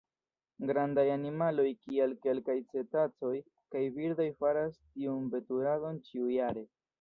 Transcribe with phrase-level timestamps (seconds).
[0.69, 3.35] Grandaj animaloj kiaj kelkaj cetacoj
[3.77, 6.67] kaj birdoj faras tiun veturadon ĉiujare.